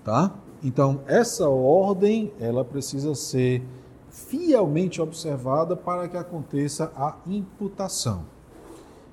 [0.10, 0.34] tá?
[0.64, 3.64] Então, essa ordem, ela precisa ser
[4.10, 8.26] fielmente observada para que aconteça a imputação.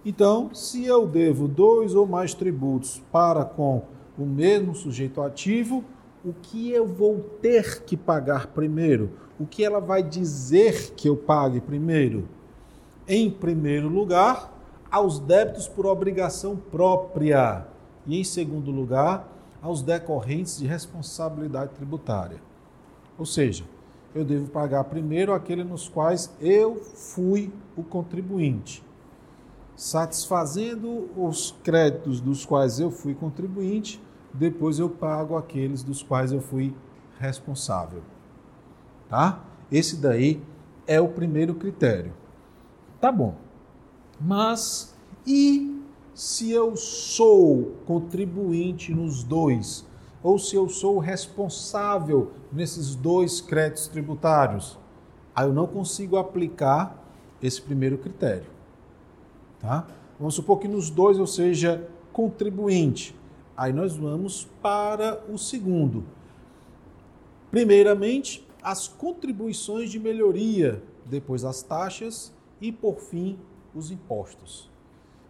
[0.08, 3.82] Então, se eu devo dois ou mais tributos para com
[4.16, 5.84] o mesmo sujeito ativo,
[6.24, 9.10] o que eu vou ter que pagar primeiro?
[9.36, 12.28] O que ela vai dizer que eu pague primeiro?
[13.08, 14.56] Em primeiro lugar,
[14.88, 17.66] aos débitos por obrigação própria.
[18.06, 19.28] E em segundo lugar,
[19.60, 22.40] aos decorrentes de responsabilidade tributária.
[23.18, 23.64] Ou seja,
[24.14, 28.86] eu devo pagar primeiro aquele nos quais eu fui o contribuinte.
[29.76, 34.02] Satisfazendo os créditos dos quais eu fui contribuinte,
[34.32, 36.74] depois eu pago aqueles dos quais eu fui
[37.18, 38.02] responsável.
[39.08, 39.44] Tá?
[39.70, 40.42] Esse daí
[40.86, 42.12] é o primeiro critério.
[43.00, 43.34] Tá bom.
[44.18, 44.94] Mas
[45.26, 45.82] e
[46.14, 49.86] se eu sou contribuinte nos dois,
[50.22, 54.78] ou se eu sou responsável nesses dois créditos tributários,
[55.34, 57.04] aí eu não consigo aplicar
[57.42, 58.55] esse primeiro critério.
[59.58, 59.86] Tá?
[60.18, 63.14] Vamos supor que nos dois eu seja contribuinte.
[63.56, 66.04] Aí nós vamos para o segundo.
[67.50, 73.38] Primeiramente, as contribuições de melhoria, depois as taxas e, por fim,
[73.74, 74.70] os impostos.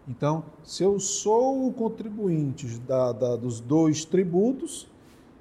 [0.09, 4.89] Então, se eu sou o contribuinte da, da, dos dois tributos,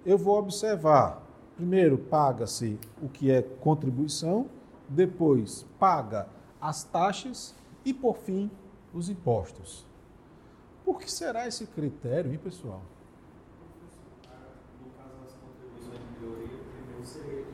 [0.06, 1.24] eu vou observar.
[1.56, 4.48] Primeiro, paga-se o que é contribuição,
[4.90, 6.28] depois, paga
[6.60, 7.56] as taxas
[7.86, 8.50] e, por fim,
[8.96, 9.86] os impostos.
[10.84, 12.82] Por que será esse critério, hein, pessoal?
[14.82, 17.46] No caso das contribuições de melhoria, primeiro seria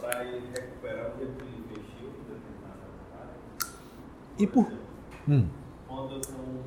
[0.00, 2.88] para ele recuperar o que ele investiu em determinada
[3.18, 3.36] área.
[4.38, 4.72] E por.
[5.28, 5.62] Hum
[5.92, 6.62] quando eu tenho um,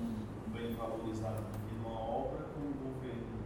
[0.00, 3.38] um, bem valorizado aqui numa obra, o governo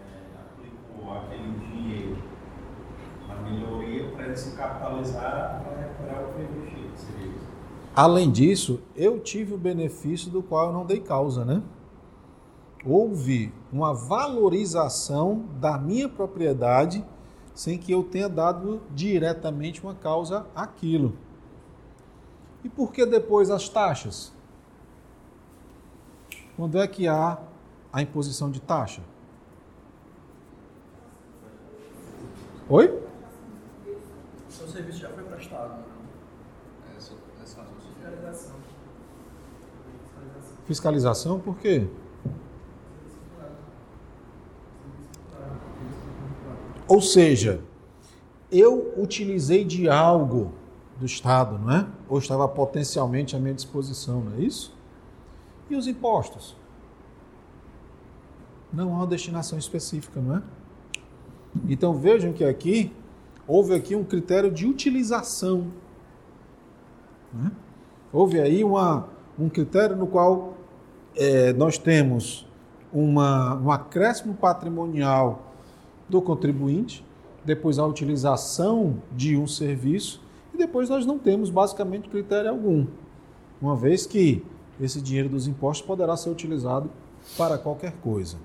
[0.00, 2.16] é, aplicou aquele dinheiro
[3.28, 6.90] na melhoria para ele se capitalizar para recuperar o que investiu.
[6.96, 7.45] Seria isso?
[7.96, 11.62] Além disso, eu tive o benefício do qual eu não dei causa, né?
[12.84, 17.02] Houve uma valorização da minha propriedade
[17.54, 21.16] sem que eu tenha dado diretamente uma causa àquilo.
[22.62, 24.30] E por que depois as taxas?
[26.54, 27.38] Quando é que há
[27.90, 29.00] a imposição de taxa?
[32.68, 33.02] Oi?
[34.50, 35.95] Seu serviço já foi prestado.
[38.32, 38.56] Fiscalização.
[40.66, 41.86] Fiscalização por quê?
[46.88, 47.60] Ou seja,
[48.50, 50.52] eu utilizei de algo
[50.98, 51.86] do Estado, não é?
[52.08, 54.74] Ou estava potencialmente à minha disposição, não é isso?
[55.68, 56.56] E os impostos?
[58.72, 60.42] Não há uma destinação específica, não é?
[61.68, 62.92] Então vejam que aqui
[63.46, 65.72] houve aqui um critério de utilização.
[67.32, 67.50] Né?
[68.12, 70.54] Houve aí uma, um critério no qual
[71.16, 72.46] é, nós temos
[72.92, 75.52] uma, um acréscimo patrimonial
[76.08, 77.04] do contribuinte,
[77.44, 80.22] depois a utilização de um serviço
[80.54, 82.86] e depois nós não temos basicamente critério algum,
[83.60, 84.44] uma vez que
[84.80, 86.90] esse dinheiro dos impostos poderá ser utilizado
[87.36, 88.36] para qualquer coisa.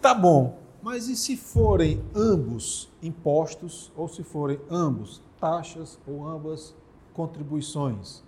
[0.00, 6.74] Tá bom, mas e se forem ambos impostos ou se forem ambos taxas ou ambas
[7.16, 8.22] contribuições?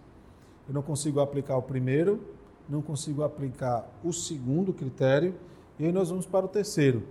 [0.67, 2.25] Eu não consigo aplicar o primeiro,
[2.67, 5.35] não consigo aplicar o segundo critério,
[5.79, 7.07] e aí nós vamos para o terceiro,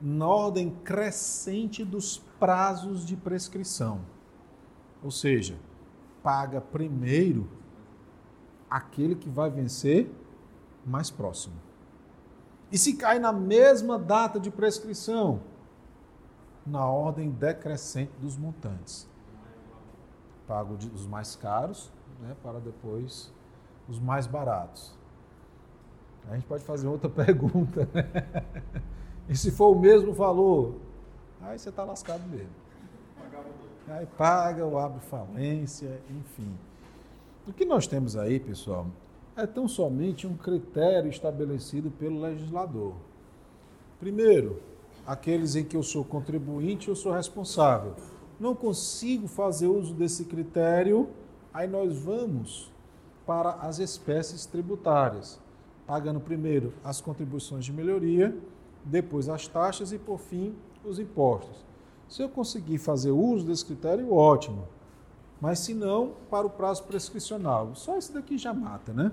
[0.00, 4.00] na ordem crescente dos prazos de prescrição.
[5.04, 5.56] Ou seja,
[6.22, 7.46] paga primeiro
[8.70, 10.10] aquele que vai vencer
[10.84, 11.56] mais próximo.
[12.72, 15.40] E se cai na mesma data de prescrição,
[16.66, 19.08] na ordem decrescente dos montantes.
[20.48, 23.30] Pago os mais caros né, para depois
[23.88, 24.96] os mais baratos.
[26.28, 27.88] A gente pode fazer outra pergunta.
[27.92, 28.04] Né?
[29.28, 30.76] E se for o mesmo valor,
[31.42, 32.48] aí você está lascado mesmo.
[33.88, 36.54] Aí paga ou abre falência, enfim.
[37.46, 38.86] O que nós temos aí, pessoal,
[39.36, 42.94] é tão somente um critério estabelecido pelo legislador.
[43.98, 44.60] Primeiro,
[45.06, 47.94] aqueles em que eu sou contribuinte, eu sou responsável.
[48.38, 51.08] Não consigo fazer uso desse critério,
[51.52, 52.72] aí nós vamos
[53.26, 55.40] para as espécies tributárias,
[55.86, 58.36] pagando primeiro as contribuições de melhoria,
[58.84, 61.64] depois as taxas e, por fim, os impostos.
[62.08, 64.66] Se eu conseguir fazer uso desse critério, ótimo.
[65.40, 67.74] Mas se não, para o prazo prescricional.
[67.74, 69.12] Só esse daqui já mata, né?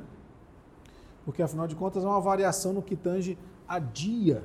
[1.25, 4.43] Porque, afinal de contas, é uma variação no que tange a dia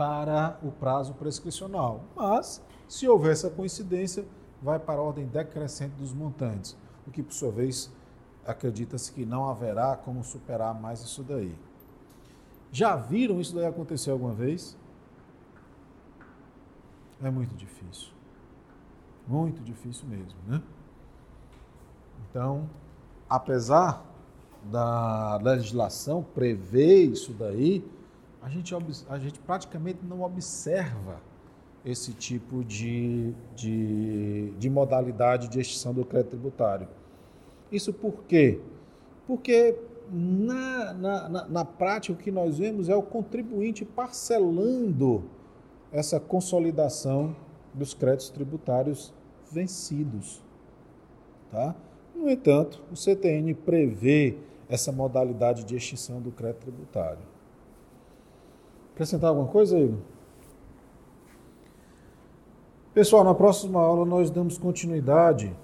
[0.00, 2.04] para o prazo prescricional.
[2.16, 4.24] Mas, se houver essa coincidência,
[4.62, 6.74] vai para a ordem decrescente dos montantes,
[7.06, 7.92] o que, por sua vez,
[8.46, 11.54] acredita-se que não haverá como superar mais isso daí.
[12.72, 14.74] Já viram isso daí acontecer alguma vez?
[17.22, 18.08] É muito difícil.
[19.28, 20.62] Muito difícil mesmo, né?
[22.30, 22.70] Então,
[23.28, 24.02] apesar
[24.64, 27.84] da legislação prever isso daí,
[28.42, 28.74] a gente,
[29.08, 31.20] a gente praticamente não observa
[31.84, 36.88] esse tipo de, de, de modalidade de extinção do crédito tributário.
[37.70, 38.60] Isso por quê?
[39.26, 39.78] Porque
[40.10, 45.24] na, na, na, na prática o que nós vemos é o contribuinte parcelando
[45.92, 47.34] essa consolidação
[47.72, 49.12] dos créditos tributários
[49.50, 50.42] vencidos.
[51.50, 51.74] Tá?
[52.14, 54.36] No entanto, o CTN prevê
[54.68, 57.29] essa modalidade de extinção do crédito tributário.
[58.94, 59.98] Acrescentar alguma coisa, Igor?
[62.92, 65.56] Pessoal, na próxima aula nós damos continuidade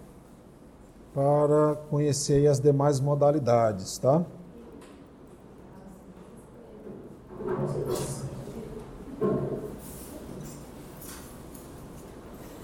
[1.12, 4.24] para conhecer as demais modalidades, tá?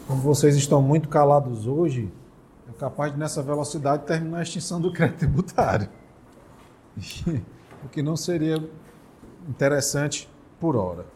[0.06, 2.12] Como vocês estão muito calados hoje,
[2.68, 5.88] é capaz de nessa velocidade terminar a extinção do crédito tributário.
[7.82, 8.62] o que não seria
[9.48, 10.28] interessante
[10.62, 11.11] por hora.